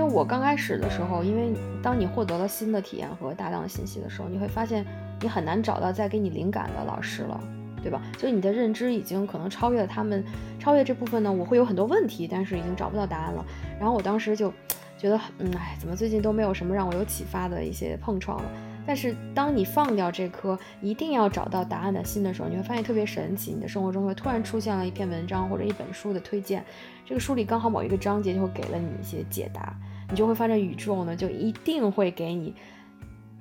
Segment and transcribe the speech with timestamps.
[0.00, 1.52] 因为我刚开始的时候，因为
[1.82, 4.82] 当你获得了新的体验和大量的信息的时候，你会发现
[5.20, 7.38] 你很难找到再给你灵感的老师了，
[7.82, 8.00] 对吧？
[8.14, 10.24] 就是你的认知已经可能超越了他们，
[10.58, 13.44] 超越这部分呢，我会有很多问题，但是已经找不到答案了。
[13.78, 14.50] 然后我当时就
[14.96, 18.44] 觉得，嗯，哎，怎么最近都没有什么让我有启发的一些碰撞了？
[18.90, 26.64] 但是当你放掉这颗一定要找到答案的心的时候，你会发现特别神奇，你的生活中会突然出现了一篇文章或者一本书的推荐，
[27.06, 29.78] 这个书里刚好某一个章节就会给了你一些解答，
[30.08, 32.52] 你就会发现宇宙呢就一定会给你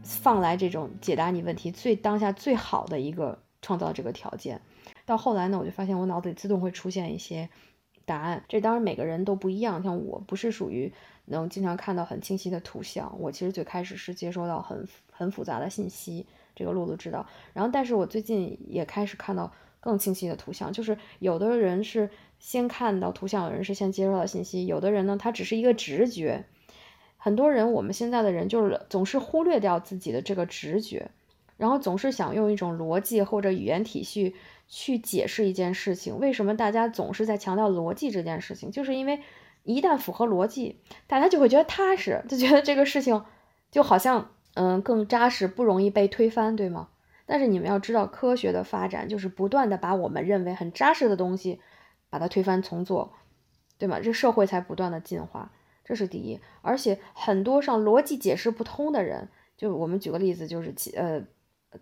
[0.04, 4.62] 放来这种解答你问题最当下最好的一个创造这个条件。
[5.04, 7.50] 到后来呢，我就发现我脑子里自动会出现一些
[8.06, 10.94] 答案，这当然每个人都不一样，像我不是属于
[11.26, 14.88] 能经常看到很清晰的图像，我其实最开始是接收到很。
[15.20, 17.28] 很复杂的信息，这个露露知道。
[17.52, 26.46] 然后，但是我最近也开始看到更清晰的图像，就是有的人是先看到图像，有人是先接收到信息，有的人呢，他只是一个直觉。
[27.18, 31.12] 很多人，我们现在的人就是总是忽略掉自己的这个直觉，
[31.58, 34.36] 然后总是想用一种逻辑或者语言体系
[34.70, 36.18] 去解释一件事情。
[36.18, 38.72] 为什么大家总是在强调逻辑这件事情？
[38.72, 39.20] 就是因为
[39.64, 43.26] 一旦符合逻辑，大家就会觉得踏实，就觉得这个事情
[43.70, 44.32] 就好像。
[44.56, 46.90] 嗯，更扎实，不容易被推翻，对吗？
[47.26, 51.62] 但是你们要知道，科学的发展就是不断的把我们认为很扎实的东西，
[52.10, 53.14] 把它推翻重做，
[53.78, 54.00] 对吗？
[54.00, 55.52] 这社会才不断的进化，
[55.86, 56.40] 这是第一。
[56.62, 61.22] 而且很多上逻辑解释不通的人，就我们举个例子，就是气呃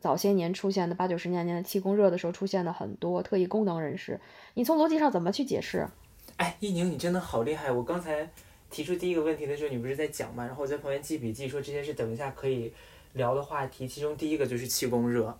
[0.02, 4.19] 早些年出现的八九十年代的气功热的时候出现的很多特异功能人士，
[4.53, 5.87] 你从逻辑上怎么去解释？
[6.35, 7.71] 哎，一宁，你真的好厉害！
[7.71, 8.29] 我刚才。
[8.69, 10.45] 提出第一个问题的时候，你不是在讲吗？
[10.45, 12.73] 然后我在旁边记笔记，说这些是等一下可以
[13.13, 13.87] 聊的话题。
[13.87, 15.37] 其中第一个就是气功热。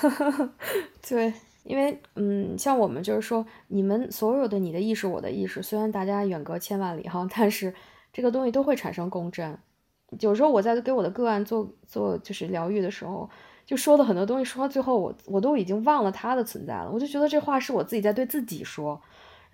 [1.08, 1.32] 对，
[1.64, 7.74] 因为嗯，像我们就是说，你们所有的你的意识，我的意识，虽然大家远隔千万里哈，但是
[8.12, 9.58] 这个东西都会产生共振。
[10.20, 13.28] 有时候我在给我的个案做做就是疗愈的时候，
[13.64, 16.90] 就说的很多东西，说到最后我我都已经忘了它的存在了。
[16.90, 19.00] 我就觉得这话是我自己在对自己说。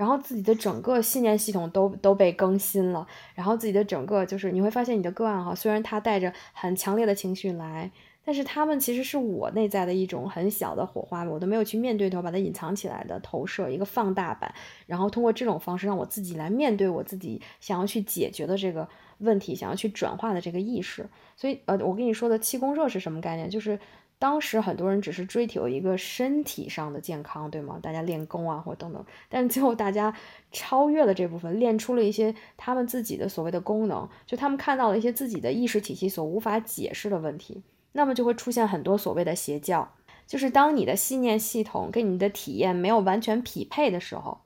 [0.03, 7.89] 然后自己的整个信念系统都都被更新了，然后自己的整个就是你会发现你的个案哈，虽然他带着很强烈的情绪来，
[8.25, 14.53] 但是他们其实是我内在的一种很小的火花，我都没有去面对它，把它隐藏起来的投射一个放大版，
[14.87, 18.89] 然后通过这种方式让我自己来面对我自己想要去解决的这个
[19.19, 21.09] 问题，想要去转化的这个意识。
[21.37, 23.49] 所以呃，我跟你说的气功热是什么概念？
[23.49, 23.79] 就是。
[24.23, 27.81] 当时很多人只是追求一个身体上的健康，对吗？
[27.83, 29.05] 大家练功啊，或等等。
[29.29, 30.17] 但最后大家
[30.53, 37.65] 超越了这部分，练出了一些他们自己的所谓的功能，就他们看到了一些自己的意识体系所无法解释的问题。
[37.91, 39.93] 那么就会出现很多所谓的邪教，
[40.29, 44.39] 就是当你的信念系统跟你的体验没有完全匹配的时候，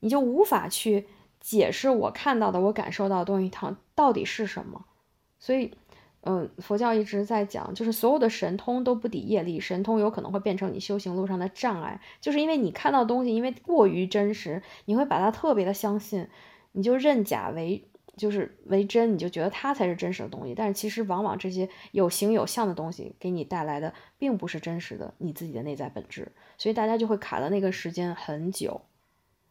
[0.00, 1.06] 你就无法去
[1.40, 4.86] 解释我看到的、我感受到的东西它到底是什么。
[5.38, 5.74] 所以。
[6.24, 16.28] 嗯，佛教一直在讲，就是所有的神通都不抵业力，神通有可能会变成你修行路上的障碍，就是因为你看到东西，因为过于真实，你会把它特别的相信，
[16.70, 17.84] 你就认假为
[18.16, 20.54] 就是为真，你就觉得它才是真实的东西。
[20.54, 28.80] 但是其实往往这些有形有相的东西给你带来的，并不是真实的你自己的内在本质，所以大家就会卡的那个时间很久。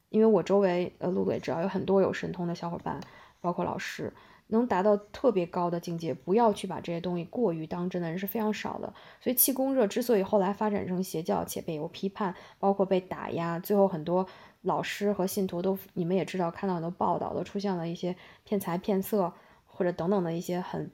[0.08, 3.02] 因为我周围呃，路鬼只要有很多有神通的小伙伴，
[3.42, 4.14] 包括老师。
[4.52, 8.94] 能达到特别高的境界，不要去把这些东西过于当真的人是非常少的。
[9.20, 14.28] 所以气功热之所以后来发展成邪教且被有批判，包括被打压，最后很多
[14.64, 19.34] 老师和信徒都，你们也知道，看到很多报道都出现了一些骗财骗色
[19.66, 20.92] 或者等等的一些很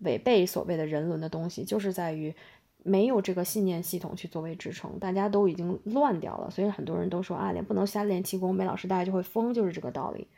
[0.00, 2.34] 违背所谓的人伦的东西，就是在于
[2.82, 6.50] 没有这个信念系统去作为支撑，大家都已经乱掉了。
[6.50, 10.28] 所以很多人都说啊，练不能瞎练气功，没老师带就会疯，就是这个道理。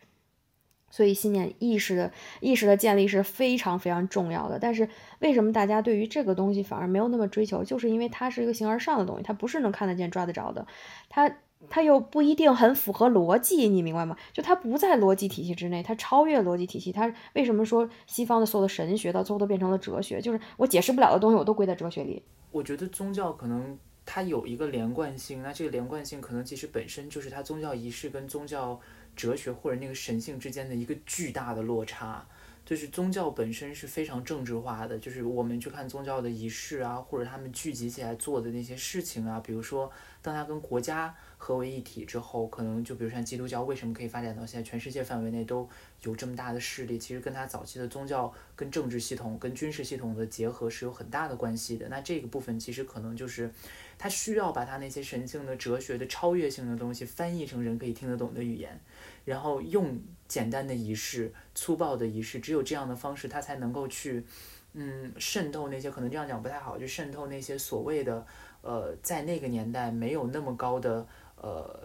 [0.90, 4.88] 所以信念意识的意识的建立是非常非常重要的，但是
[5.20, 7.62] 为什么大家对于这个东西反而没有那么追求？
[7.62, 10.66] 就是因为它是一个形而上的东西，它不是能看得见、抓得着的，
[11.08, 11.32] 它
[11.68, 14.16] 它又不一定很符合逻辑，你明白吗？
[14.32, 16.90] 就它不在逻辑体系之内，它超越逻辑体系。
[16.90, 20.20] 它为什么说西方的所有的神学到最后都变成了哲学？
[20.20, 22.22] 就是我解释不了的东西，我都归在哲学里。
[22.50, 28.80] 我觉得宗教可能它有一个连贯性，那这个连贯性可能其实本身就是它宗教仪式跟宗教。
[29.20, 32.26] 哲学或者那个神性之间的一个巨大的落差，
[32.64, 34.98] 就是宗教本身是非常政治化的。
[34.98, 39.90] 就是我们去看宗教的仪式啊，或者他们聚集起来做的那些事情啊，比如说，
[40.22, 45.68] 当他跟国家合为一体之后，可能就比如像基督教为什么可以发展到现在全世界范围内都
[46.02, 51.88] 有这么大的势力，其实跟他早期的宗教跟政治系统跟军事系统的结合是有很大的关系的。
[51.88, 53.50] 那这个部分其实可能就是
[53.98, 58.78] 他需要把他那些神性的、哲学的、超越性的东西翻译成人可以听得懂的语言。
[59.24, 64.24] 然后用简单的仪式、粗暴的仪式，只有这样的方式，他才能够去，
[64.72, 68.26] 嗯，渗透那些可能这样讲不太好，就渗透那些所谓的，
[68.62, 71.06] 呃，在那个年代没有那么高的
[71.36, 71.80] 呃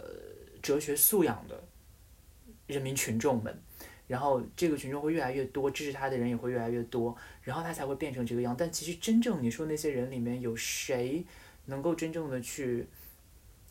[0.62, 1.64] 哲学素养的
[2.68, 3.56] 人民群众们，
[4.08, 8.56] 然后这个群众会越来越多，支持他的人也会越来越多，然后他才会变成这个样。
[8.58, 11.26] 但其实真正你说那些人里面有谁
[11.66, 12.88] 能够真正的去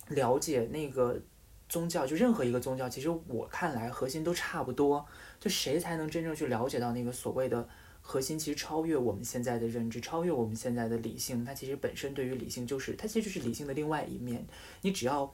[0.09, 1.21] 了解那个？
[1.69, 5.05] 宗教就任何一个宗教，其实我看来核心都差不多。
[5.41, 7.69] 就谁才能真正去了解到那个所谓的
[8.01, 11.45] 核心，其实超越我们现在的认知，超越我们现在的理性。
[11.45, 14.47] 它其实本身对于理性就是，它其实就是理性的另外一面。
[14.83, 15.33] 你只要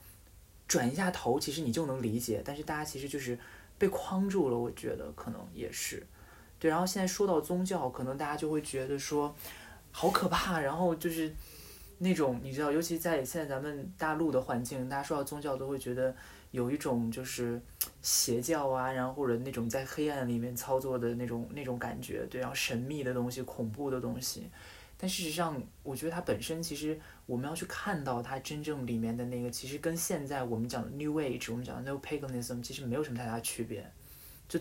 [0.67, 2.41] 转一下头，其实你就能理解。
[2.43, 3.37] 但是大家其实就是
[3.77, 6.05] 被框住了，我觉得可能也是。
[6.59, 9.35] 对，然后现在说到宗教，可能大家就会觉得说
[9.91, 11.33] 好可怕，然后就是。
[12.03, 16.15] 那种你知道，尤其在现在咱们大陆的环境，大家说到宗教都会觉得
[16.49, 17.61] 有一种就是
[18.01, 24.49] 邪教啊，然后或者那种在黑暗里面操作的那种那种感觉，对，然后神秘的东西、恐怖的东西。
[24.97, 33.87] 但事实上，我觉得它本身其实我们要去看到它真正里面的那个，其实跟现在我们讲的 New Age，我们讲的 New Paganism，其实没有什么太大区别，
[34.49, 34.59] 就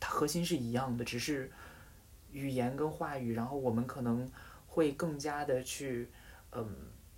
[0.00, 1.52] 它核心是一样的，只是
[2.32, 4.26] 语言跟话语，然后我们可能
[4.66, 6.08] 会更加的去。
[6.52, 6.66] 嗯，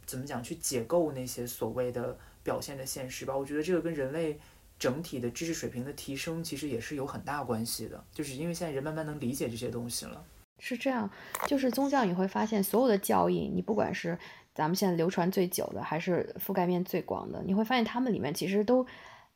[0.07, 0.43] 怎么讲？
[0.43, 3.37] 去解构那些所谓的表现的现实吧。
[3.37, 4.39] 我觉得这个跟人类
[4.79, 8.03] 整体的知识水平的提升，其实也是有很大关系的。
[8.13, 10.25] 就是因为现在人慢慢能理解这些东西了。
[10.59, 11.09] 是这样，
[11.47, 14.19] 就是宗教你会发现，所有的教义，你不管是
[14.55, 18.87] 咱们现在流传最久的，还是覆盖面最广的，你会发现他们里面其实都。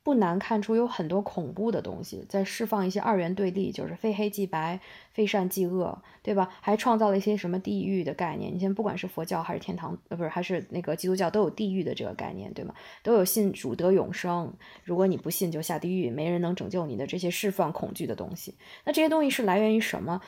[0.05, 4.79] 不难看出有很多恐怖的东西在释放一些二元对立，就是非黑即白，
[5.13, 6.51] 非善即恶，对吧？
[6.61, 8.55] 还创造了一些什么地狱的概念。
[8.55, 12.75] 你现在不管是佛教还是天堂，呃，不是，还是那个基督教，都有地狱的这个概念，对吗？
[13.03, 14.53] 都有信主得永生，
[14.85, 18.55] 如果你不信就下地狱，没人能拯救你的这些释放恐惧的东西。
[18.85, 20.21] 那这些东西是来源于什么？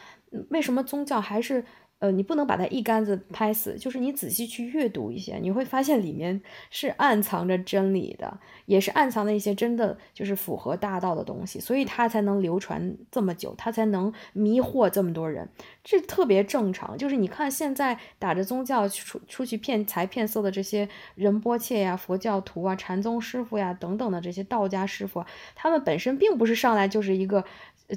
[0.48, 1.62] 为什么宗教还是？
[1.98, 15.48] 呃，你不能把它一竿子拍死，就是你仔细去阅读一些，你会发现里面是暗藏着真理的，也是暗藏的一些真的就是符合大道的东西，所以它才能流传这么久，它才能迷惑这么多人，
[15.82, 16.98] 这特别正常。
[16.98, 27.42] 就是你看现在打着宗教出出去骗财骗色的这些仁波切呀、佛教徒啊、禅宗师傅呀等等的这些道家师傅，他们本身并不是上来就是一个。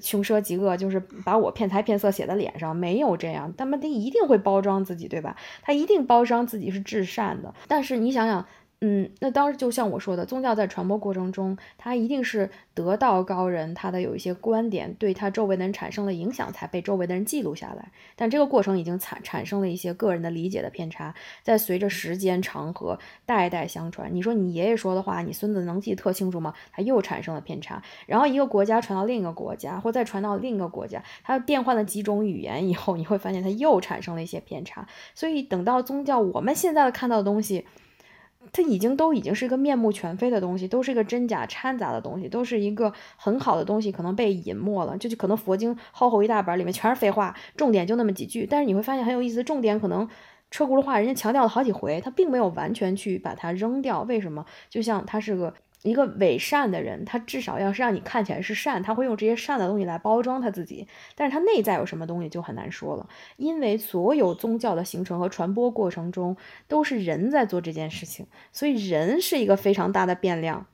[0.02, 5.36] 穷奢极恶就是把我骗财骗色写在脸上，没有这样，他们他一定会包装自己，对吧？
[5.62, 8.46] 他一定包装自己是至善的，但是你想想。
[8.82, 17.92] 嗯，那当时就像我说的，宗教在传播过程中，它一定是得道高人，他的有一些观点对他周围的人产生了影响，才被周围的人记录下来。
[18.16, 24.10] 但这个过程已经产产生了一些个人的理解的偏差，在随着时间长河代代相传。
[24.16, 26.54] 你说你爷爷说的话，你孙子能记得特清楚吗？
[26.72, 27.84] 他又产生了偏差。
[28.06, 34.88] 然后一个国家传到另一个国家，或再传到另一个国家，它变换了几种语言以后，你会发现它又产生了一些偏差。
[35.14, 37.66] 所以等到宗教，我们现在看到的东西。
[38.52, 44.98] 它已经都已经是一个面目全非的东西，都是一个真假掺杂的东西，都是一个很好的东西，可能被隐没了。
[44.98, 48.48] 就就可能佛经厚厚一大本，里面全是废话，重点就那么几句。
[48.50, 50.08] 但是你会发现很有意思，重点可能
[50.52, 54.02] 车轱辘话，人家强调了好几回，他并没有完全去把它扔掉。
[54.04, 54.46] 为什么？
[54.70, 55.54] 就像它是个。
[55.84, 63.08] 一个伪善的人，他至少要是让你看起来是善，他会用这些善的东西来包装他自己，但是他内在有什么东西就很难说了。
[63.38, 66.36] 因为所有宗教的形成和传播过程中，
[66.68, 70.66] 都是人在做这件事情，所以人是一个非常大的变量。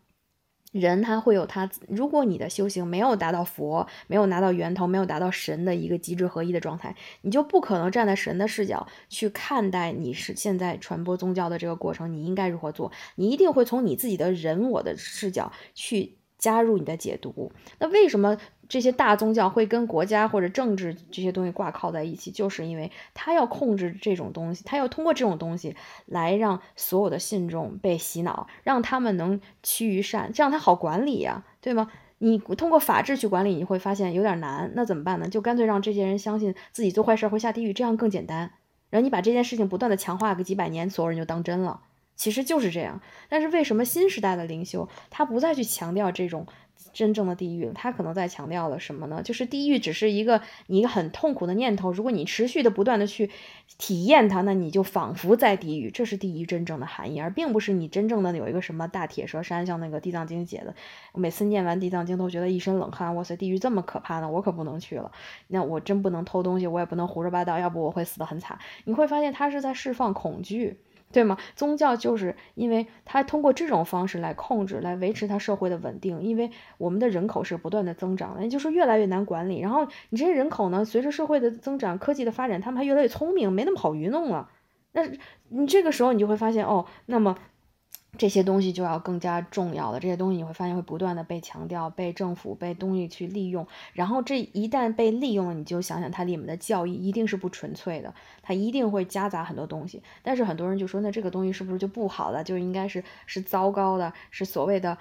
[0.77, 12.91] 人他会有他，如果你的修行没有达到佛，没有拿到源头，没有达到神的一个极致合一的状态，你就不可能站在神的视角去看待你是现在传播宗教的这个过程，你应该如何做？
[13.15, 16.17] 你一定会从你自己的人我的视角去。
[16.37, 18.37] 加入你的解读，那为什么
[18.67, 22.31] 这些大宗教会跟国家或者政治这些东西挂靠在一起？
[22.31, 31.91] 就是因为他要控制这种东西，他要通过这种东西来让所有的信众被洗脑，让他们能趋于善，这样他好管理呀，对吗？
[32.17, 35.27] 你通过法治去管理，你会发现有点难，那怎么办呢？
[35.27, 38.53] 就干脆让这些人相信自己做坏事会下地狱，这样更简单。
[38.89, 41.81] 然后你把这件事情不断的强化个几百年，所有人就当真了。
[42.15, 46.47] 其实就是这样，但是为什么新时代的灵修他不再去强调这种
[46.95, 47.73] 真正的地狱了？
[47.73, 49.21] 他可能在强调了什么呢？
[49.21, 53.29] 就是地狱只是一个你一个很痛苦的念头，如果你持续的不断的去
[53.77, 60.73] 体验它，那你就仿佛在地狱，这是地狱真正的含义，而并不是你真正的有一个什么大铁蛇山，像那个地藏经写的，
[61.11, 65.11] 我每次念完地藏经都觉得一身冷汗，哇塞，地狱这么可怕呢，我可不能去了。
[65.47, 68.57] 那我真不能偷东西，我也不能胡说八道，要不我会死得很惨。
[68.85, 70.79] 你会发现他是在释放恐惧。
[71.11, 71.37] 对吗？
[71.55, 79.59] 宗教就是因为它通过这种方式来控制、来维持它社会的稳定，因为我们的人口是不断的增长的，也就是越来越难管理。
[79.59, 84.49] 然后你这些人口呢，随着社会的增长、科技的发展，他们还越来越聪明，没那么好愚弄了。
[84.91, 85.03] 那
[85.49, 87.37] 你这个时候你就会发现，哦，那么。
[88.17, 89.99] 这些东西就要更加重要了。
[89.99, 93.67] 这些东西你会发现会不断的被强调、被政府、被东西去利用。
[93.93, 100.01] 然后这一旦被利用了，你就想想它里面的教义一定是不纯粹的，它一定会夹杂很多东西。
[100.23, 102.43] 但是很多人就说，那这个东西是不是就不好了？
[102.43, 104.97] 就应该是是糟糕的，是所谓的。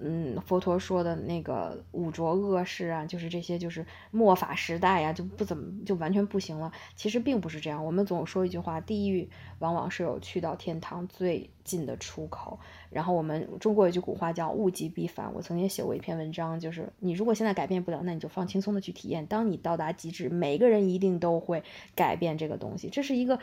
[0.00, 6.72] 嗯，佛陀说的那个五浊恶世啊，就是这些，就是末法时代呀，就不怎么就完全不行了。
[6.94, 9.28] 其实并不是这样，我们总说一句话，地狱
[9.58, 12.58] 往往是有去到天堂最近的出口。
[12.88, 19.26] 然后我们中国有句古话叫物极必反，我曾经写过一篇文章，就是你如果现在改变不了，那你就放轻松的去体验。
[19.26, 21.62] 当你到达极致，每个人一定都会
[21.94, 23.38] 改变这个东西，这是一个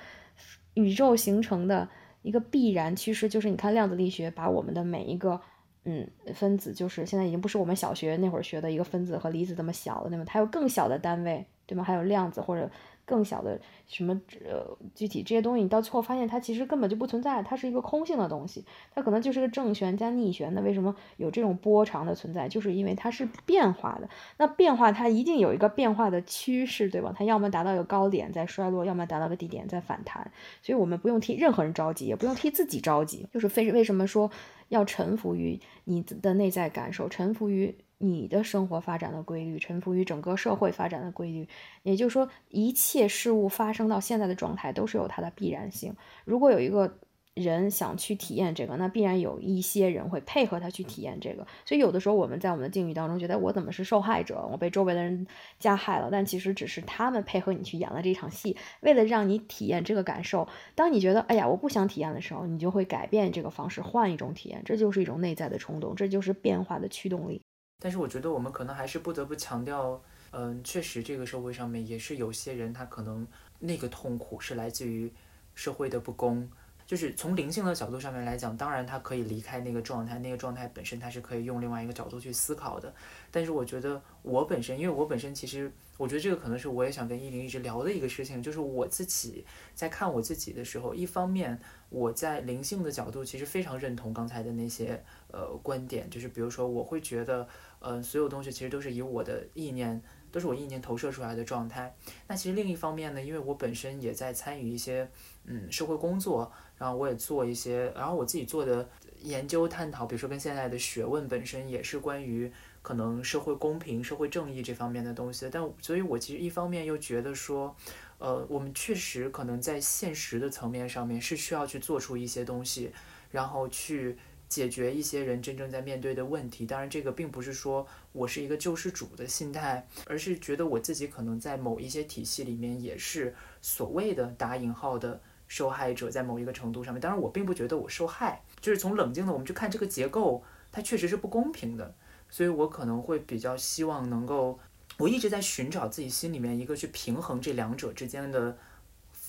[0.74, 1.90] 宇宙形成的
[2.24, 3.30] 一个必然趋势。
[3.30, 5.40] 就是你看量子力学把我们的每一个。
[5.86, 10.24] 嗯，分子就是现在已经不是我们小学那会儿学的一个分子和离子这么小了，对吗？
[10.26, 11.84] 它有更小的单位，对吗？
[11.84, 12.70] 还有量子或者
[13.06, 14.14] 更小的什么
[14.46, 20.62] 呃具体这些东西，你到最后发现它其实根本就不存在，它是一个空性的东西，它可能就是个正弦加逆弦的。
[20.62, 22.48] 为什么有这种波长的存在？
[22.48, 24.10] 就是因为它是变化的。
[24.38, 27.14] 那变化它一定有一个变化的趋势，对吧？
[27.18, 30.32] 它要么达到一个高点再衰落，要么达到个低点再反弹。
[30.62, 33.28] 所以我们不用替任何人着急，也不用替自己着急。
[33.34, 34.32] 就是非为什么说？
[34.70, 41.48] 要臣服于你的内在感受，臣服于你的生活发展的规律，臣服于整个社会发展的规律。
[41.84, 45.96] 也就是说，一切事物发生到现在的状态都是有它的必然性。
[46.26, 46.98] 如果有一个。
[47.36, 51.48] 人想去体验这个，那必然有一些人会配合他去体验这个。
[51.66, 55.26] 所以有的时候我们在我们的境遇当中，觉得我怎么是受害者，我被周围的人
[55.58, 60.48] 加害了，但其实只是他们配合你去演了这场戏，为了让你体验这个感受。
[60.76, 64.62] 当你觉得哎呀我不想体验的时候，你就会改变这个方式，换一种体验。
[64.64, 67.42] 这就是一种内在的冲动，这就是变化的驱动力。
[67.80, 70.02] 但是我觉得我们可能还是不得不强调，
[70.32, 73.28] 嗯，确实这个社会上面也是有些人，他可能
[73.60, 75.12] 那个痛苦是来自于
[75.54, 76.50] 社会的不公。
[76.86, 82.94] 就是从灵性的角度上面来讲，当然他可以离开那个状态，那个状态本身他是可以用另外一个角度去思考的。
[83.32, 91.60] 但是我觉得我本身，因为我本身其实，我觉得这个可能是我也想跟依林一直聊的一个事情，就是我自己在看我自己的时候，一方面
[91.90, 97.48] 我在灵性的角度其实非常认同刚才的那些呃观点，就是比如说我会觉得，
[97.80, 100.02] 呃，所有东西其实都是以我的意念。
[100.34, 101.96] 都是我意念投射出来的状态。
[102.28, 105.08] 那其实另一方面呢，因为我本身也在参与一些
[105.44, 106.52] 嗯社会工作，
[106.84, 108.86] 然后我也做一些，然后我自己做的
[109.22, 115.48] 研究探讨，比如说跟现在的学问本身也是关于可能社会公平、社会正义这方面的东西。
[115.50, 117.74] 但所以，我其实一方面又觉得说，
[118.18, 122.92] 呃，我们确实可能在现实的层面上面是需要去做出一些东西，
[123.32, 124.18] 然后去。
[124.50, 135.20] 解决一些人真正在面对的问题，当然这个并不是说我是一个救世主的心态，而是觉得我自己可能在某一些体系里面也是所谓的打引号的
[135.54, 137.00] 受害者，在某一个程度上面。
[137.00, 141.94] 当然我并不觉得我受害，就是从冷静的我们去看这个结构，它确实是不公平的，
[142.28, 144.58] 所以我可能会比较希望能够，
[144.98, 148.58] 我一直在寻找自己心里面一个去平衡这两者之间的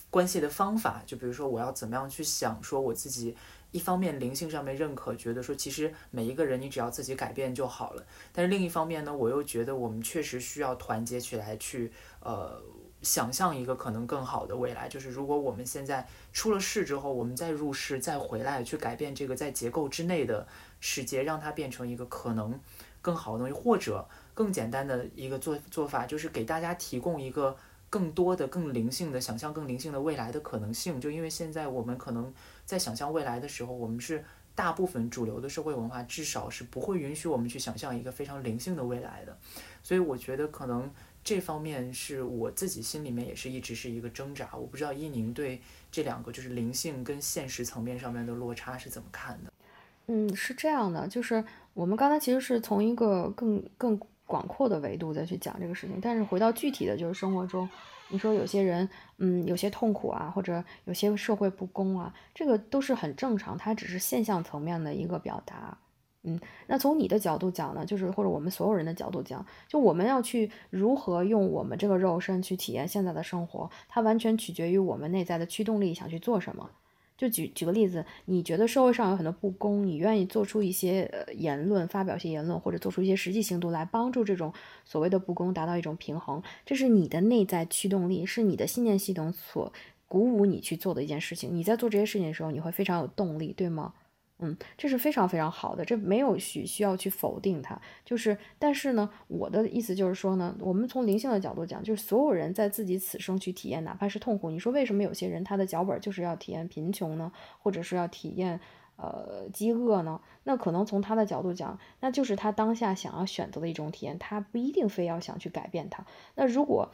[0.08, 3.36] 关系的方法，就比如说我要怎么样去想说我自己。
[3.70, 8.06] 一方面灵性上面认可，觉得说其实每一个人你只要自己改变就好了。
[8.32, 11.90] 但是另一方面呢，我又觉得我们确实需要团结起来去
[12.20, 12.62] 呃
[13.04, 14.88] 想象一个可能更好的未来。
[14.88, 20.46] 就是如果我们现在出了事之后，我们再入世再回来去改变这个在结构之内的
[20.80, 22.58] 世界，让它变成一个可能
[23.02, 27.56] 更好的东西，或者更简单的一个做做法，就是给大家提供一个
[27.88, 31.00] 更多的更灵性的想象，更灵性的未来的可能性。
[31.00, 32.32] 就因为现在我们可能。
[32.66, 39.36] 在想象未来的时候，我们是大部分主流的社会文化，至少是不会允许我们去想象一个非常灵性的未来的。
[39.82, 40.90] 所以我觉得可能
[41.24, 44.50] 这方面是我自己心里面也是一直是一个挣扎。
[44.52, 49.52] 我不知道伊宁对这两个就是灵性跟现实层面上面的落差是怎么看的？
[50.06, 57.66] 嗯，是这样的，就是我们刚才其实是从一个更更广阔的维度再去讲这个事情，但是回到具体的就是生活中。
[58.10, 65.76] 你说有些人，嗯，有些痛苦啊，或者有些社会不公啊，这个都是很正常，它只是现象层面的一个表达，
[66.24, 76.70] 嗯，那从你的角度讲呢，就是或者我们所有人的角度讲，就我们要去如何用我们这个肉身去体验现在的生活，它完全取决于我们内在的驱动力想去做什么。
[77.16, 84.52] 就举举个例子，你觉得社会上有很多不公，你愿意做出一些呃言论，发表一些言论，或者做出一些实际行动来帮助这种
[84.84, 89.72] 所谓的不公达到一种平衡，这是你的内在驱动力，是你的信念系统所。
[90.06, 91.56] 鼓舞你去做的一件事情。
[91.56, 93.92] 你在做这些事情的时候，你会非常有动力，对吗？
[94.40, 97.80] 嗯，这是非常非常好的，这没有需需要去否定它。
[98.04, 104.50] 就是，但是呢，我的意思就是说呢，我们从灵性的角度讲，就是所有人在自己此生去体验，哪怕是痛苦。
[104.50, 107.30] 你说为什么有些人他的脚本就是要体验贫穷呢？
[107.60, 108.58] 或者是要体验
[108.96, 110.20] 呃饥饿呢？
[110.42, 116.04] 那可能从他的角度讲，那就是他当下想要选择的一种体验，他不一定非要想去改变它。
[116.34, 116.90] 那如果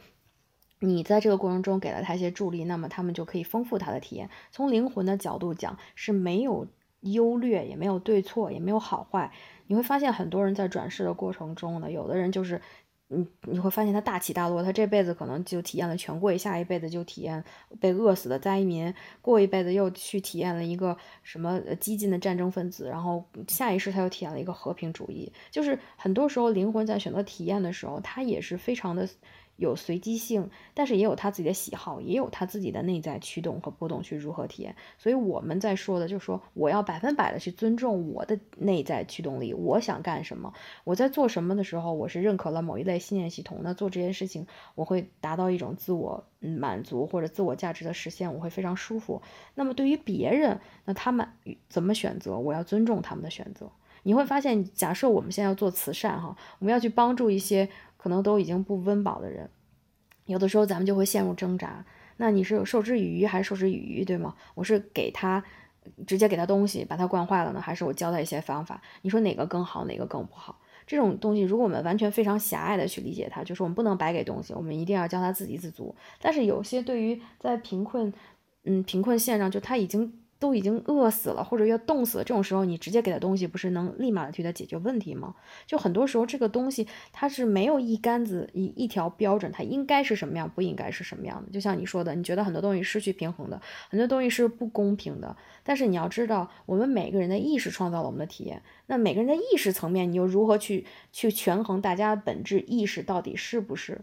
[0.79, 4.29] 你在这个过程中给了他一些助力，那么他们就可以丰富他的体验。
[4.51, 6.67] 从灵魂的角度讲是没有。
[7.01, 9.31] 优劣也没有对错，也没有好坏。
[9.67, 12.61] 你会发现很多人在转世的过程中呢，有的人就是，
[13.09, 17.43] 嗯，你会发现他大起大落，他这辈子可能就体验了权贵，下一辈子就体验
[17.79, 25.31] 被饿死的灾民，过一辈子又去体验了一个什么激进的战争分子，然后下一世他又体验了一个和平主义。
[25.49, 29.07] 就是很多时候灵魂在选择体验的时候，他也是非常的。
[29.57, 34.75] 有随机性，但是也有他自己的喜好，也有他自己的内在驱动和波动去如何体验。
[34.97, 40.51] 所以我们在说的，就是说我要百分百的去尊重我的内在驱动力，我想干什么，
[40.83, 49.21] 我在做什么的时候，我是认可了某一类信念系统，那做这件事情我会达到一种自我满足或者自我价值的实现，我会非常舒服。
[49.53, 51.27] 那么对于别人，那他们
[51.69, 53.69] 怎么选择，我要尊重他们的选择。
[54.03, 57.69] 你会发现，假设我们现在要做慈善哈，我们要去帮助一些。
[58.01, 59.47] 可能都已经不温饱的人，
[60.25, 61.85] 有的时候咱们就会陷入挣扎。
[62.17, 64.35] 那你是授之以鱼还是授之以渔，对吗？
[64.55, 65.43] 我是给他
[66.07, 68.81] 直接给他东西，把他惯坏了呢，还是我教他一些方法？
[69.03, 70.59] 你说哪个更好，哪个更不好？
[70.87, 75.95] 这种东西，如果我们完全非常狭隘的去理解它，就是我们不能白给东西，我们一定要教他自给自足。
[76.19, 78.11] 但是有些对于在贫困，
[78.63, 80.20] 嗯，贫困线上，就他已经。
[80.41, 85.35] 都已经饿死了，或者要冻死了，这种时候你直接给他东西，不是能立马的替他解决问题吗？
[85.67, 91.51] 就很多时候这个东西它是没有一竿子一一条标准，它应该是什么样，不应该是什么样的。
[91.51, 95.37] 就像你说的，你觉得很多东西失去平衡的，很多东西是不公平的。
[95.63, 104.01] 但是你要知道，我们每个人的意识创造了我们的体验，那每个人的意识层面，你又如何去去权衡大家本质意识到底是不是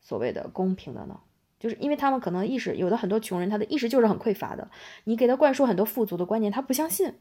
[0.00, 1.18] 所谓的公平的呢？
[1.60, 4.68] 就是因为他们可能意识有的很多穷人，他的意识就是很匮乏的。
[5.04, 7.12] 你给他灌输很多富足的观念，他不相信，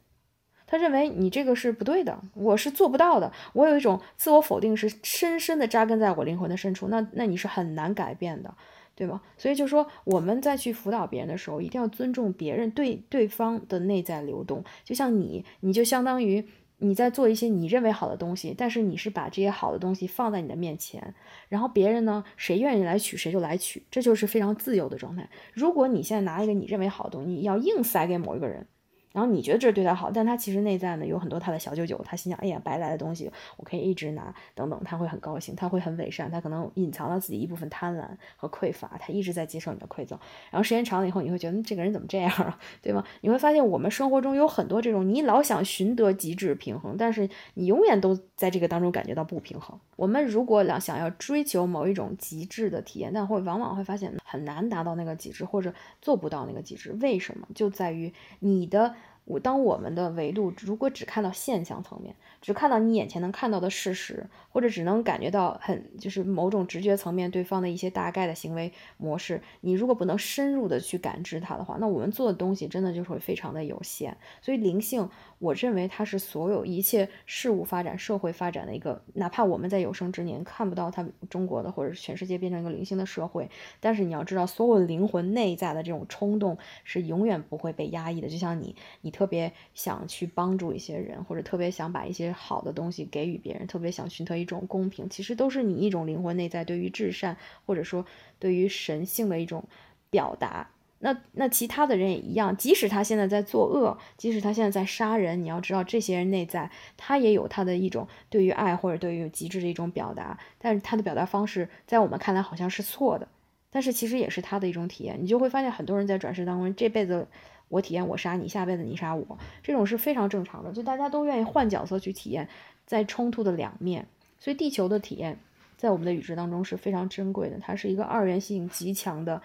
[0.65, 3.31] 他认为你这个是不对的，我是做不到的。
[3.53, 8.55] 我有一种自我否定是深深的扎根在我灵魂的深处，那那你是很难改变的，
[8.95, 9.21] 对吗？
[9.37, 14.63] 所以就说我们在去辅导别人的时候，一定要尊重别人对对方的内在流动。
[14.85, 16.47] 就像你，你就相当于。
[16.79, 21.13] 你在做一些你认为好的东西，但是你是把这些好的东西放在你的面前，
[21.47, 25.29] 然后别人呢，谁愿意来取谁就来取，这就是非常自由的状态。
[25.53, 28.65] 如果你现在拿一个你认为好的东西，要硬塞给某一个人。
[29.11, 38.05] 然后你觉得这是对他好，但他其实内在呢有很多他的小九九，他心想，哎呀，白来的东西我可以一直拿，等等，他会很高兴，他会很伪善，他可能隐藏了自己一部分贪婪
[38.37, 40.17] 和匮乏，他一直在接受你的馈赠。
[40.51, 43.03] 然后时间长了以后，你会觉得这个人怎么这样啊，对吗？
[43.21, 49.77] 你会发现我们生活中有很多这种，你老想寻得极致平衡，但是你永远都在这个当中感觉到不平衡。
[49.95, 56.95] 我们如果想想要追求某一种极致的体验，但会往往会发现很难达到那个极致，或者做不到那个极致。
[57.01, 57.47] 为什么？
[57.55, 58.95] 就在于你的。
[59.29, 74.17] 我当我们的维度如果只看到现象层面，只看到你眼前能看到的事实，或者只能感觉到很就是某种直觉层面对方的一些大概的行为模式，你如果不能深入的去感知它的话，那我们做的东西真的就会非常的有限。
[74.41, 75.07] 所以灵性，
[75.39, 83.49] 我认为它是所有一切事物发展、社会发展的一个，哪怕我们在有生之年看不到它中国的或者是全世界变成一个零星的社会，
[83.79, 89.11] 但是你要知道，所有灵魂内在的这种冲动是永远不会被压抑的，就像你，你。
[89.19, 98.05] 特别想去帮助一些人，或者特别想把一些好的东西给予别人，特别想寻得一种公平，其实都是你一种灵魂内在对于至善，或者说
[98.39, 99.65] 对于神性的一种
[100.09, 100.69] 表达。
[100.99, 113.27] 那那其他的人也一样，即使他现在在作恶，即使他现在在杀人，你要知道这些人内在他也有他的一种对于爱或者对于极致的一种表达，但是他的表达方式在我们看来好像是错的，
[113.71, 115.17] 但是其实也是他的一种体验。
[115.21, 117.27] 你就会发现很多人在转世当中这辈子。
[117.69, 122.49] 我体验我杀你，下辈子你杀我，这种是非常正常的，就大家都愿意换角色去体验，
[122.87, 124.07] 在冲突的两面。
[124.39, 125.37] 所以地球的体验，
[125.77, 129.39] 在我们的宇宙当中是非常珍贵的，它是一个二元性极强的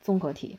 [0.00, 0.58] 综合体。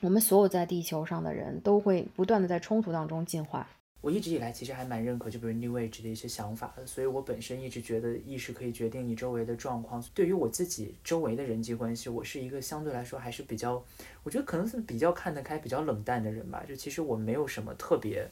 [0.00, 3.68] 我们所有在地球上的人都会不断的在冲突当中进化。
[4.00, 10.02] 我一直以来其实还蛮认可，就比如 New Age 的一些想法的，所以我本身一直觉得意识可以决定你周围的状况。
[10.14, 13.84] 对于我自己周围的人际关系，我是一个相对来说还是比较，
[14.22, 16.64] 我觉得可能是比较看得开、比较冷淡的人吧。
[16.66, 18.26] 就其实我没有什么特别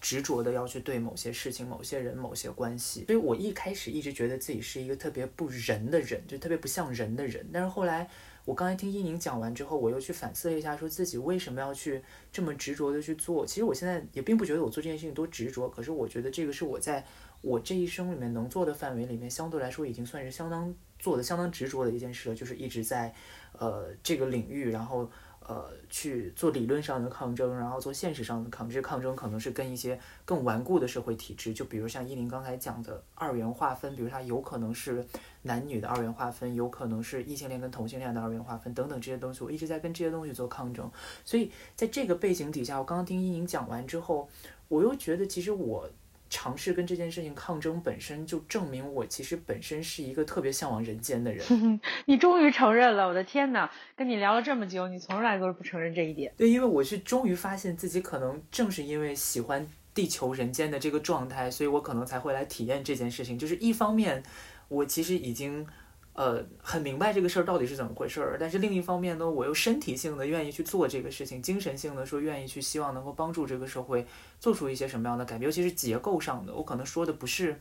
[0.00, 3.04] 执着的要去对某些事情、某些人、某些关系。
[3.06, 7.44] 所以我一开始一直觉得自己是一个特别不人的人，就特别不像人的人。
[7.52, 8.08] 但是后来
[8.44, 12.02] 我刚才听伊宁讲完之后，我又去反思了一下，说自己为什么要去
[12.32, 13.46] 这么执着的去做。
[13.46, 17.04] 其实我现在也并不觉得我做这件事情多执着，可是我觉得这个是我在
[17.40, 23.14] 我这一生里面能做的范围里面，相对来说已经算是相当做的相当执着的一件事了，就是一直在
[23.52, 25.10] 呃这个领域，然后。
[25.46, 28.74] 呃，去做理论上的抗争，然后做现实上的抗争。
[28.74, 35.04] 这抗争可能是跟一些更顽固的社会体制，就比如像依林刚才讲的二元划分，比如它有可能是
[35.42, 40.90] 男女的二元划分，有可能是异性恋跟同性恋的二元划分等等这些东西，我一直在跟这些东西做抗争。
[41.24, 44.28] 所以在这个背景底下，我刚刚听依林讲完之后，
[44.68, 45.88] 我又觉得其实我。
[46.34, 51.44] 尝试跟这件事情抗争，本身就证明我其实本身是一个特别向往人间的人。
[52.06, 53.70] 你终于承认了，我的天哪！
[53.94, 56.32] 跟你聊了这么久，你从来都是不承认这一点。
[56.38, 63.38] 对，因为我是终于发现自己可能正是因为喜欢地球人间的这个状态，所以我可能才会来体验这件事情。
[63.38, 64.22] 就是一方面，
[64.68, 65.66] 我其实已经。
[66.14, 74.06] 呃，很明白这个事儿到底是怎么回事儿，但是另一方面呢，我又身体性的愿意去做这个事情，精神性的说愿意去，希望能够帮助这个社会
[74.38, 76.54] 做出一些什么样的改变，尤其是结构上的。
[76.54, 77.58] 我可能说的不是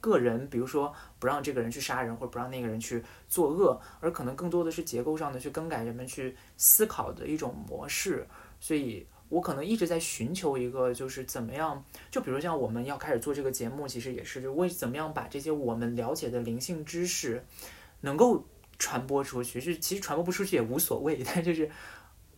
[0.00, 8.26] 个人，比如说不让这个人去杀人，或者不让那个人去作恶，而可能更多的是结构上的去更改人们去思考的一种模式。
[8.58, 17.44] 所以我可能一直在寻求一个，就是怎么样，就比如像我们要开始做这个节目，其实也是就为怎么样把这些我们了解的灵性知识。
[18.02, 18.46] 能够
[18.78, 21.68] 传播出去，是其实传播不出去也无所谓，但就是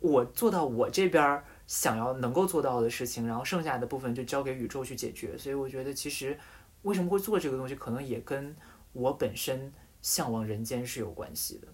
[0.01, 5.37] 我做到我这边想要能够做到的事情，然后剩下的部分就交给宇宙去解决。
[5.37, 6.39] 所以我觉得，其实
[6.83, 8.55] 为什么会做这个东西，可能也跟
[8.93, 11.69] 我本身向往人间是有关系的。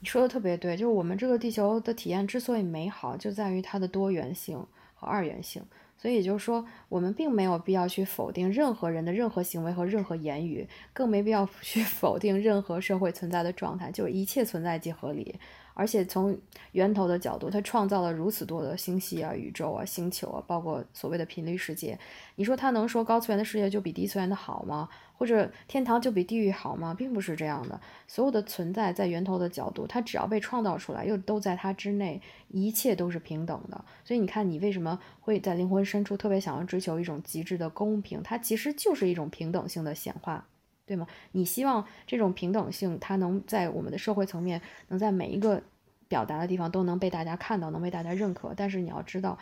[0.00, 5.64] 你说的特别对，就是我们这个地球的体验之所以美好，就在于它的多元性和二元性。
[6.04, 15.34] 所以就是说，我们并没有必要去否定任何人的任何行为和任何言语，更没必要去 否定任何社会存在的状态，就是一切存在即合理。
[15.74, 16.38] 而且从
[16.72, 21.98] 源头的角度，它创造了如此多的星系啊、宇宙啊、星球啊，包括所谓的频率世界。
[22.36, 24.88] 你说它能说高次元的世界就比低次元的好吗？
[25.16, 26.94] 或者天堂就比地狱好吗？
[26.94, 27.80] 并不是这样的。
[28.08, 33.84] 所有的存在在源头的角度，它只要被创造出来，又都在它之内，一切都是平等的。
[34.04, 38.22] 所以你看，你为什么会在灵魂深处特别想要追求一种极致的公平？
[38.22, 40.46] 它其实就是一种平等性的显化。
[40.86, 41.06] 对吗？
[41.32, 45.62] 你希望这种平等性，它能在我们的社会层面，能在每一个
[46.08, 48.52] 表达的地方都能被大家看到，能被大家认可。
[48.56, 49.38] 但是你要知道，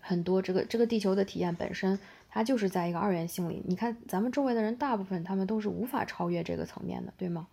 [0.00, 3.62] 很多这个这个地球的体验本身，它就是在一个二元性里。
[3.66, 7.48] 你看咱们周围的人，大部分他们都是无法超越这个层面的，对吗？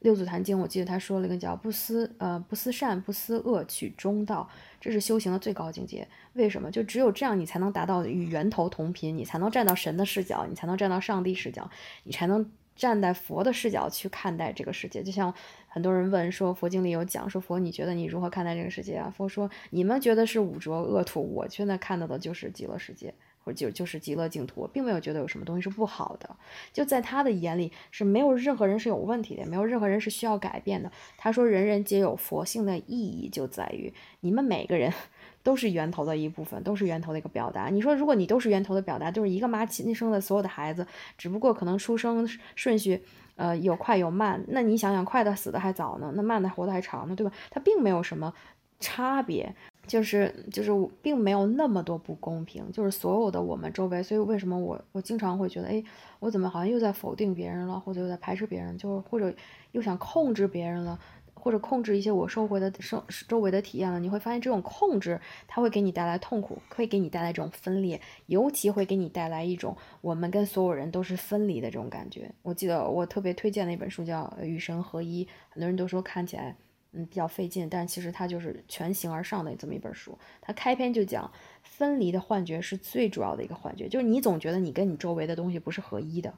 [0.00, 4.48] 六祖坛经，我记得他说了一个叫不思呃不思善不思恶取中道，
[4.80, 6.06] 这是修行的最高境界。
[6.34, 6.70] 为什么？
[6.70, 11.68] 就只有这样，你才能达到与源头同频，你才能站到神的视角，你才能站到上帝视角，
[12.04, 15.02] 你才能站在佛的视角去看待这个世界。
[15.02, 15.34] 就像
[15.66, 19.12] 很多人问说，佛经里有讲说佛，你觉得你如何看待这个世界啊？
[19.16, 23.12] 佛说，你们觉得是五浊恶土，我现在看到的就是极乐世界。
[23.52, 26.28] 就就是极乐净土，并没有觉得有什么东西是不好的，
[26.72, 30.90] 就在他的眼里是没有任何人是有问题的，没有任何人是需要改变的。
[31.16, 34.92] 他说，人人皆有佛性的意义就在于你们每个人
[35.42, 37.68] 都是源头的一部分，都是源头的一个表达。
[37.68, 43.02] 你说，如果你都是源头的表达，就是一个妈亲生的所有的孩子，只不过可能出生顺序，
[43.36, 47.32] 呃，有快有慢，那你想想，快的死的还早呢，那慢的活的还长呢，对吧？
[47.50, 48.34] 它并没有什么
[48.78, 49.54] 差别。
[49.88, 50.70] 就是就是，
[51.02, 52.70] 并没有那么多不公平。
[52.70, 55.82] 就是所有的我们周围，所以为什么我我经常会觉得，哎，
[56.20, 59.34] 我怎么好像又在否定别人了，或者又在排斥别人，就是或者
[59.72, 60.98] 又想控制别人了，
[61.34, 63.98] 或者控制一些我收回的生周围的体验了。
[63.98, 72.30] 你会发现，这种控制它会给你带来痛苦，会给你带来这种分裂，尤其会给你带来一种我们跟所有人都是分离的这种感觉。
[72.42, 76.56] 我记得我特别推荐的一本书叫《与神合一》，很多人都说看起来。
[76.92, 80.18] 嗯，比较费劲，但其实它就是全形而上的这么一本书。
[80.40, 81.30] 它开篇就讲，
[81.62, 86.32] 分离的幻觉是最主要的一个幻觉，就是你总觉得你跟你周围的东西不是合一的。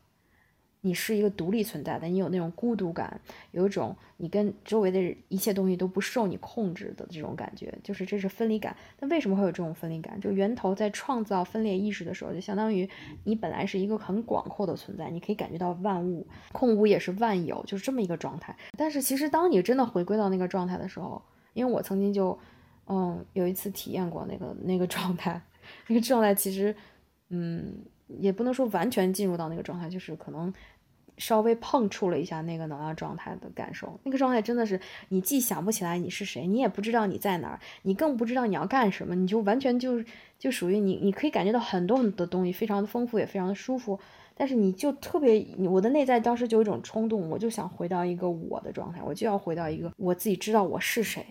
[0.83, 8.75] 你是一个独立存在的，你有那种孤独感，有一种你跟周围的一切东西都不受你控制的这种感觉，就是这是分离感。
[8.99, 10.19] 那为什么会有这种分离感？
[10.21, 12.89] 就源头在创造分裂意识的时候，就相当于
[13.25, 18.57] 你本来是一个很广阔的存在，你可以感觉到万物，空无也是万有，就是这么一个状态。
[18.77, 21.21] 但是其实当你真的回归到那个状态的时候，
[21.53, 22.39] 因为我曾经就，
[22.87, 25.39] 嗯，有一次体验过那个那个状态，
[25.89, 26.75] 那个状态其实，
[27.29, 27.75] 嗯。
[28.19, 30.53] 也不能说完全进入到那个状态，就是可能
[31.19, 33.99] 稍微碰触了一下那个能量状态的感受。
[34.05, 40.03] 那个状态真的是你既想不起来你是谁，你也不知道你在哪儿，你更不知道你要干什么，你就完全就
[40.39, 43.99] 就属于你，你可以感觉到很多很多东西，非常的丰富，也非常的舒服。
[44.35, 51.27] 但是你就特别，我的内在当时就有一种冲动，我就想回到一个我的状态，我就要回到一个我自己知道我是谁，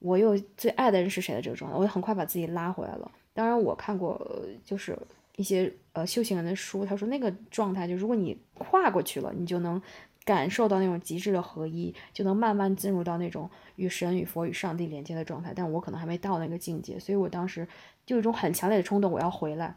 [0.00, 3.10] 我又最爱的人是谁的这个状态，我就很快把自己拉回来了。
[3.32, 4.20] 当然，我看过
[4.62, 4.94] 就是
[5.36, 9.80] 一些呃修行人的书，他说那个状态就如果你跨过去了，你就能
[10.24, 15.52] 感受到那种极致的合一，就能慢慢进入到那种与神与佛与上帝连接的状态。
[15.54, 17.66] 但我可能还没到那个境界，所以我当时
[18.06, 19.76] 就有一种很强烈的冲动，我要回来。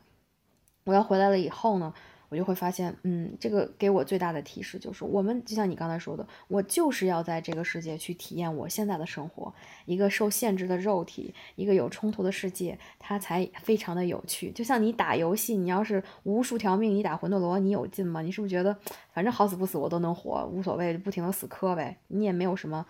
[0.86, 1.93] 我要回来了以后呢，
[2.30, 9.54] 我就会发现，嗯，这个给我最大的提示就是，我们就像你刚才说的，我就是要在这个世界去体验我现在的生活，
[9.86, 14.52] 一个受限制的肉体，一个有冲突的世界，它才非常的有趣。
[14.52, 18.22] 就像你打游戏，你要是无数条命，你打魂斗罗，你有劲吗？
[18.22, 18.78] 你是不是觉得
[19.13, 21.98] 反正好死不死我都能活，无所谓，不停的死磕呗？
[22.08, 22.86] 你也没有什么。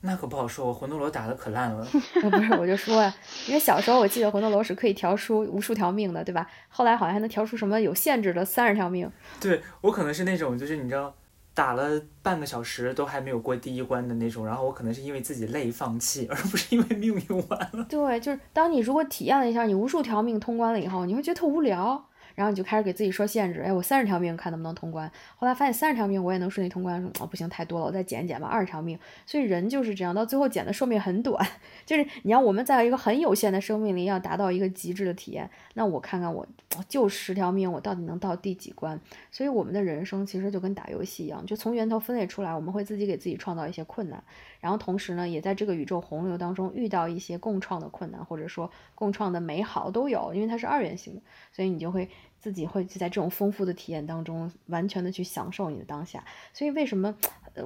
[0.00, 1.84] 那可不好说，我魂斗罗打的可烂了。
[2.30, 3.12] 不是，我就说呀，
[3.48, 6.46] 因为小时候我记得魂斗罗是可以调出无数条命的，对吧？
[6.68, 9.10] 后来好像还能调出什么有限制的三十条命。
[9.40, 11.12] 对我可能是那种，就是你知道，
[11.52, 17.84] 打了半个小时都还没有过第一关的那种，然后我可能是因为自己累放弃，而不是因为命用完了。
[17.88, 22.07] 对，就是当你如果体验了一下你无数条命通关了以后，你会觉得特无聊。
[22.38, 25.10] 然后你就开始给自己设限制，哎，我三十条命看能不能通关。
[25.34, 28.96] 后来发现三十条命我也能顺利通关，说哦不行太多了，我再减减吧，二十条命。
[29.26, 31.44] 所以人就是这样，到最后减的寿命很短。
[31.84, 36.46] 就是你要我们在一个很有限的生命里要达到一个极致的体验，那我看看我
[36.88, 39.00] 就十条命，我到底能到第几关？
[39.32, 44.22] 所以我们的人生其实就跟打游戏一样，就从源头分裂出来，我们会自己给自己创造一些困难，
[44.60, 51.20] 然后同时呢，也在这个宇宙洪流当中遇到一些共创的困难，或者说共创的美好都有，因为它是二元性的，
[51.50, 52.08] 所以你就会。
[52.38, 56.24] 自己会在这种丰富的体验当中，完全的去享受你的当下。
[56.52, 57.14] 所以为什么，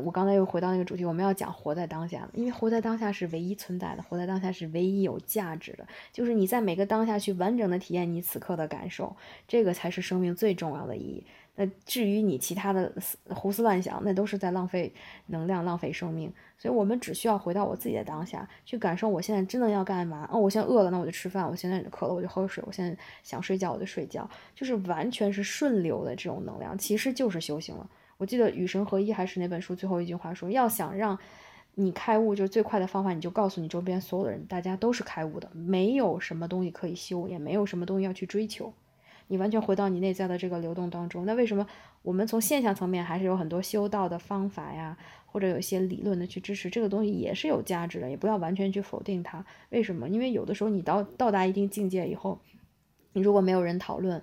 [0.00, 9.14] 我刚才又回到那个主题，我们要讲活在当下，因为活在当下是唯一存在的，活在当下是唯一有价值的，就是你在每个当下去完整的体验你此刻的感受，
[9.46, 11.24] 这个才是生命最重要的意义。
[11.54, 12.90] 那至于你其他的
[13.28, 14.90] 胡思乱想，那都是在浪费
[15.26, 16.32] 能量、浪费生命。
[16.56, 20.26] 所以我们只需要回到我自己的当下，去感受我现在真的要干嘛。
[20.32, 24.28] 哦，我现在饿了，那我就吃饭；我现在渴了，我就喝水；我现在想睡觉，我就睡觉。
[24.54, 27.86] 就是完全是顺流的这种能量，其实就是修行了。
[28.22, 31.18] 我记得《与神合一》还是那本书最后一句话说：要想让
[31.74, 38.72] 你开悟，就是最快的方法，你就告诉你周边所有的人，大家都是开悟的，没有什么东西可以修，也没有什么东西要去追求。
[39.26, 41.26] 你完全回到你内在的这个流动当中。
[41.26, 41.66] 那为什么
[42.02, 44.96] 我们从现象层面还是有很多修道的方法呀？
[45.26, 49.44] 或者有一些理论的去支持这个东西也是有价值的，也不要完全去否定它。
[49.70, 50.08] 为什么？
[50.08, 52.38] 因为有的时候你到到达一定境界以后，
[53.14, 54.22] 你如果没有人讨论，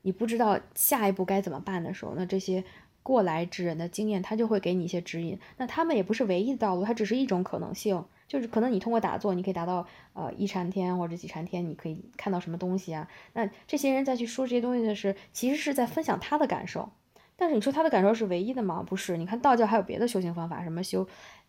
[0.00, 2.64] 你不知道下一步该怎么办的时候，那这些
[3.04, 5.38] 过来之人的经验，他就会给你一些指引。
[5.58, 8.04] 那他们也不是唯一的道路，它只是一种可能性。
[8.26, 13.06] 就是可能你通过打坐，你可以达到呃一禅天或者几禅天，你可以看到什么东西啊？
[13.34, 16.90] 那这些人再去说这些东西的是，其实是在分享他的感受。
[17.36, 18.82] 但是你说他的感受是唯一的吗？
[18.84, 21.06] 不是，你看道教还有别的修行方法，什么修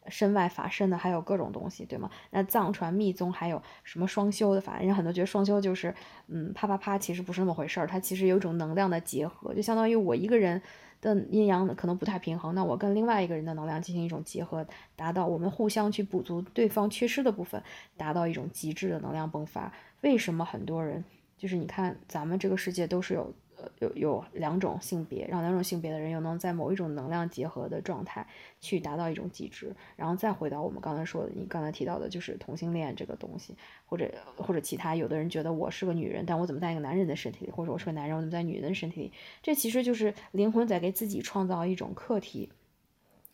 [0.09, 2.09] 身外法身的，还有各种东西，对吗？
[2.31, 4.77] 那藏传密宗还有什么双修的法？
[4.79, 5.95] 人家很多觉得双修就是，
[6.27, 10.61] 嗯，啪啪啪，其实不是那么回事儿，它其实有一种能量的结合，就相当于我一个人
[11.05, 14.65] 的阴阳可能不太平衡，那我跟另外一个人的能量进行一种结合，
[14.95, 17.61] 达到我们互相去补足对方缺失的部分，
[17.95, 19.71] 达到一种极致的能量迸发。
[20.01, 21.03] 为什么很多人
[21.37, 23.31] 就是你看咱们这个世界都是有。
[23.79, 28.25] 有有两种性别，让两种性别的人又能在某一种能量结合的状态
[28.59, 39.13] 去达到一种极致，然后再回到我们刚才说的，你刚才提到的就是同性恋这个东西，或者或者其他，有的人觉得我是个女人，但我怎么在一个男人的身体里，或者我是个男人，我怎么在女人的身体里？
[39.41, 42.51] 这其实就是灵魂在给自己创造一种课题，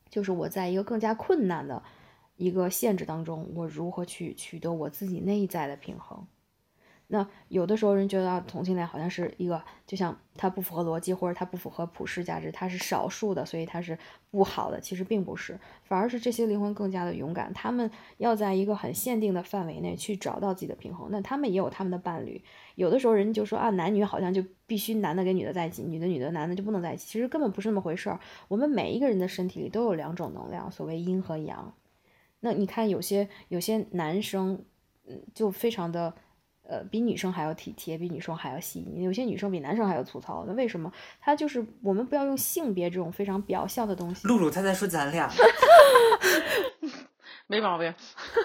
[0.10, 1.82] 就是我在一个更加困难的
[2.38, 6.26] 一个限制当中，我如何去取得我自己内在的平衡。
[7.13, 14.80] 那有的时候人觉得同性恋好像是一个，就像它不符合逻辑或者它不符合普世价值，它是少数的，所以它是不好的。
[14.80, 21.10] 其实并不是，反而是这些灵魂更加的勇敢，他们要在一个很限定的范围内去找到自己的平衡。
[21.12, 22.41] 那他们也有他们的伴侣。
[22.76, 27.06] 有的时候人就说啊，男女好像就必须男的跟女的在一起，女的女的男的就不能在一起。
[27.06, 28.17] 其实根本不是那么回事儿。
[28.47, 31.74] 我们每一个人的身体里都有两种能量，所谓阴和阳。
[32.39, 34.63] 那你看有些有些男生，
[35.10, 36.13] 嗯，就非常的。
[36.72, 39.04] 呃，比女生还要体贴，比女生还要细腻。
[39.04, 40.90] 有些女生比男生还要粗糙，那为什么？
[41.20, 44.26] 他就是我们不要用性别这种非常表象的东西。
[44.26, 45.30] 露露，他在说咱俩，
[47.48, 47.94] 没毛病，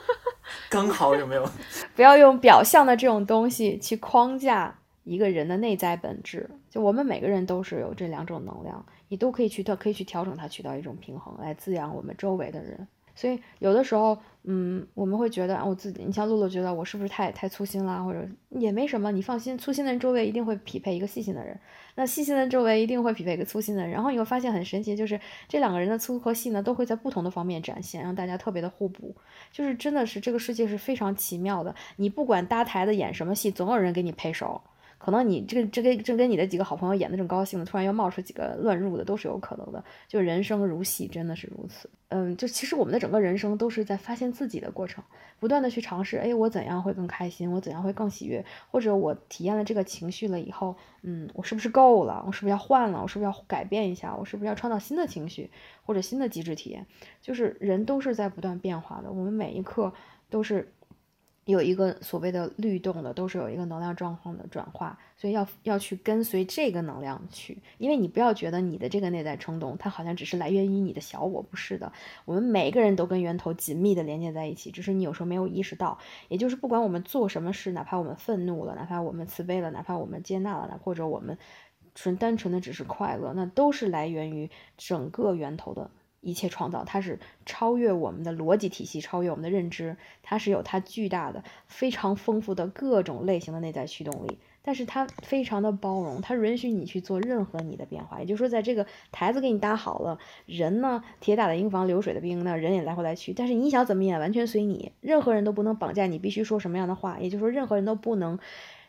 [0.68, 1.48] 刚好有没有？
[1.94, 6.50] 不要用表象的这种东西去框架一个人的内在本质。
[6.68, 12.88] 就我们每个人都是有这两种能量，你都可以去，可以去调整它，取到一种平衡，来滋养我们周围的人。
[13.16, 21.58] 所以有的时候，嗯，我们会觉得啊，我自己，你像露露觉得我是不是太太粗心啦，或者也没什么，你放心，粗心的人周围一定会匹配一个细心的人，
[21.94, 29.16] 那细心的周围一定会匹配一个粗心的人，然后你会发现很神奇，就是这两个人的粗和细呢，都会在不同的方面展现，让大家特别的互补，
[29.50, 34.60] 就是真的是这个世界是非常奇妙的，你不管搭台子演什么戏，总有人给你配手。
[34.98, 39.84] 可能你这个这跟正跟你的几个好朋友演的正高兴呢，突然又冒出几个乱入的，都是有可能的。
[40.08, 41.88] 就人生如戏，真的是如此。
[42.08, 45.04] 嗯，就其实我们的整个人生都是在发现自己的过程，
[45.38, 46.16] 不断的去尝试。
[46.16, 47.50] 哎，我怎样会更开心？
[47.52, 48.44] 我怎样会更喜悦？
[48.70, 52.24] 或者我体验了这个情绪了以后，嗯，我是不是够了？
[52.26, 53.02] 我是不是要换了？
[53.02, 54.16] 我是不是要改变一下？
[54.16, 55.50] 我是不是要创造新的情绪
[55.84, 56.86] 或者新的机制体验？
[57.20, 59.92] 就是人都是在不断变化的，我们每一刻
[60.30, 60.72] 都是。
[61.46, 71.92] 有一个所谓的律动的，都是有一个能量状况的转化，所以要要去跟随这个能量去，因为你不要觉得你的这个内在冲动，它好像只是来源于你的小我，不是的，
[72.24, 75.96] 我们每个人都跟源头紧密的连接在一起，只是你有时候没有意识到。
[76.28, 81.38] 也就是不管我们做什么事，哪怕我们愤怒了，哪怕我们慈悲了，哪怕我们接纳了，或者我们
[81.94, 85.92] 纯单纯的只是快乐，那都是来源于整个源头的。
[86.26, 94.38] 一切创造，它是超越我们的逻辑体系，超越我们的认知，它是有它巨大的、非常丰富的各种类型的内在驱动力。
[94.62, 98.18] 但是它非常的包容，它允许你去做任何你的变化。
[98.18, 103.32] 也就是说，在这个台子给你搭好了，人呢，铁打的营房，流水的兵呢，人也来回来去。
[103.32, 107.20] 但是你想怎么演，完全随你，任何人都不能绑架你，必须说什么样的话。
[107.20, 108.40] 也就是说，任何人都不能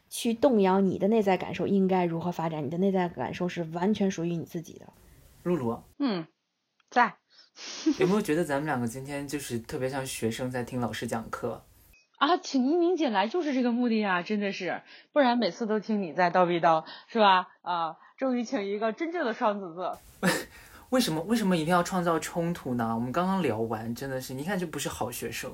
[0.10, 2.66] 去动摇你的内在感受应该如何发展。
[2.66, 4.88] 你的内在感受是完全属于你自己的。
[5.44, 6.26] 露露，嗯，
[6.90, 7.18] 在。
[8.00, 11.64] 有没有觉得咱们两个今天就是特别像学生在听老师讲课
[12.18, 12.38] 啊？
[12.38, 14.82] 请一鸣姐来就是这个目的啊，真的是，
[15.14, 17.48] 不然每次都听你在叨逼叨，是吧？
[17.62, 19.98] 啊，终于请一个真正的双子座。
[20.90, 22.96] 为什么为什么一定要创造冲突呢？
[22.96, 25.52] 我们刚刚聊完，真的是，你看这不是好学生。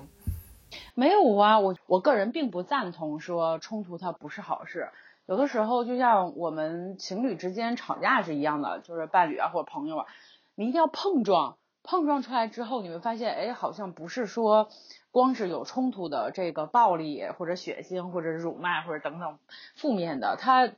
[0.96, 4.90] 没有啊，我我个人并不赞同说冲突它不是好事。
[5.26, 10.06] 有的时候就像我们情侣之间吵架是一样的，就是伴侣啊或者朋友啊，
[10.56, 11.58] 你一定要碰撞。
[11.84, 14.70] 碰撞出来之后，你会发现，哎，好像不是说
[15.12, 19.38] 光是有冲突的这个暴力或者血腥或者辱骂或者等等
[19.76, 20.72] 负面的，它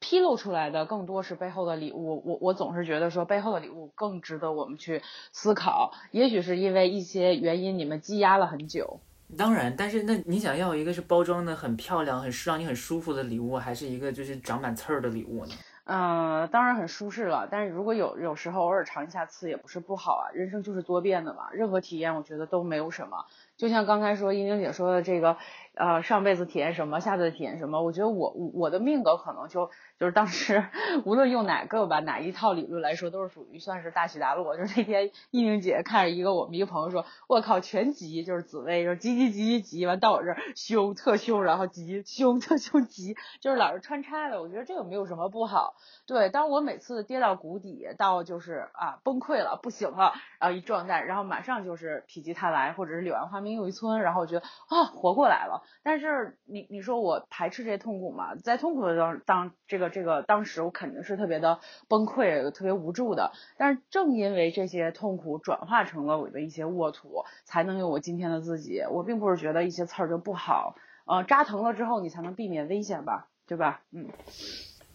[0.00, 2.22] 披露出来的更多是背后的礼物。
[2.24, 5.92] 我我总是觉得说背后的礼物更值得我们去思考。
[6.10, 9.00] 也许是因为一些原因，你们积压了很久。
[9.36, 15.52] 当然，但是那你想要一个是包装的很漂亮、很让你很舒服的礼物，还是一个就是长满刺儿的礼物呢？
[15.90, 20.28] 嗯，当然很舒适了，但是如果有有时候偶尔尝一下刺也不是不好啊。
[20.34, 23.24] 人生就是多变的嘛，任何体验我觉得都没有什么。
[23.56, 25.38] 就像刚才说英英姐说的这个，
[25.78, 29.70] 呃，上辈子体验什么，下辈子体验什么，我觉得我我的命格可能就。
[29.98, 30.64] 就是当时
[31.04, 34.56] 无论用哪个吧，哪一套理论来说，都是属于算是大起大落。
[34.56, 44.40] 就是那天一宁姐看着一个我们一个朋友说：“我靠，全急，就是紫薇，就是急急急急急，完到我这儿凶特凶，然后急凶特凶急，就是老是穿插的。
[44.40, 45.74] 我觉得这个没有什么不好。
[46.06, 55.64] 对，当我每次跌到谷底，到就是啊崩溃了，不行了，然后一状态，然后马上就是否极泰来，或者是柳暗花明又一村，然后我觉得啊活过来了。
[55.82, 58.34] 但是你你说我排斥这些痛苦嘛？
[58.36, 59.88] 在痛苦的当当这个。
[59.88, 63.32] 这个当时我肯定是特别的崩溃，特别无助的。
[63.56, 68.82] 但是正因为这些痛苦转化成了我的一些沃土，才能有我今天的自己。
[68.90, 70.76] 我并不是觉得一些刺儿就不好，
[71.06, 73.80] 呃，扎疼了之后你才能避免危险吧，对吧？
[73.92, 74.08] 嗯。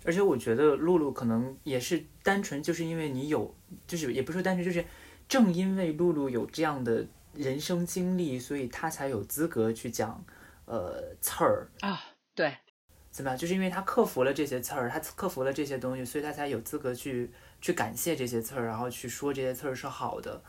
[0.06, 3.54] 而且我觉得露露可能也是单纯就是因为你有，
[3.88, 4.86] 就是也不是说单纯，就是
[5.28, 10.24] 正因为露露有这样的人生经历，所以她才有资格去讲，
[10.66, 12.02] 呃，刺儿啊，
[12.34, 12.56] 对。
[13.12, 13.38] 怎么样？
[13.38, 20.42] 就是因为他克服了这些刺儿，他克服了这些东西，所以他才有资格去去感谢这些刺儿，然后去说这些刺儿是好的。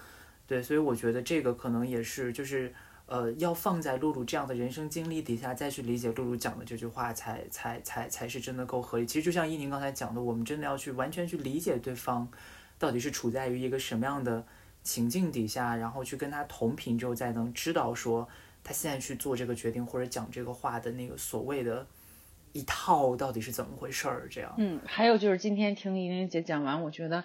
[0.46, 2.72] 对，所以我觉得这个可能也是，就是
[3.04, 9.04] 呃，要放在露露这样的人生经历底下再去理解露露讲的这句话，才才才才是真的够合理。
[9.04, 12.26] 其实就像依宁刚才讲的，我们真的要去完全去理解对方
[12.78, 14.46] 到底是处在于一个什么样的
[14.82, 18.26] 情境底下，然后去跟他同频之后，再能知道说
[18.64, 21.86] 他现在去做这个决定或者讲这个话的那个所谓的。
[22.56, 24.28] 一套到底是怎么回事儿？
[24.30, 27.24] 这样，嗯，还有就是今天听依琳姐讲完，我觉得。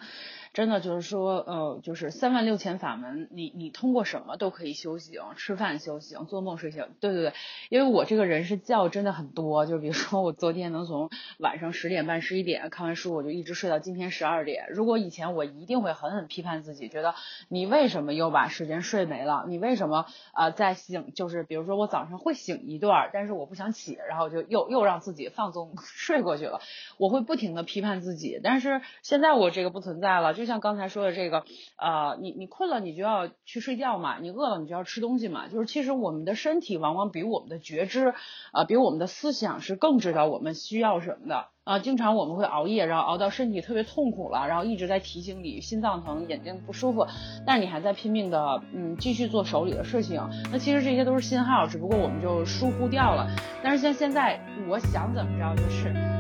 [0.54, 6.88] 真的就是说，呃，就是三万六千法门，你你通过什么都可以修行，吃饭修行，做梦睡醒。
[7.00, 7.34] 对对对，
[7.70, 14.66] 因为我这个人是觉真的很多，就比如说我昨天能从晚上十点半十一点看完书，我就一直睡到今天十二点。
[14.72, 17.14] 如果以前我一定会狠狠批判自己，觉得
[17.48, 19.46] 你为什么又把时间睡没了？
[19.48, 21.14] 你为什么啊在醒？
[21.14, 26.60] 就是比如说我早上会醒一段，但是我不想起，然后就又又让自己放纵 睡过去了。
[26.98, 30.34] 我会不停的批判自己，但是现在我这个不存在了。
[30.40, 31.44] 就像刚才说的这个，
[31.76, 35.50] 呃，你你困了你就要去睡觉嘛，你饿了你就要吃东西嘛。
[35.50, 38.14] 就是其实我们的身体往往比我们的觉知，
[38.54, 41.48] 呃，比我们的思想是更知道我们需要什么的。
[41.66, 47.06] 啊，经常我们会熬夜，然后熬到身体特别痛苦了，然后一直在提醒你心脏疼、眼睛不舒服，
[47.46, 50.26] 但是你还在拼命的嗯继续做手里的事情。
[50.54, 53.28] 那其实这些都是信号，只不过我们就疏忽掉了。
[53.62, 56.19] 但是像现在，我想怎么着就是。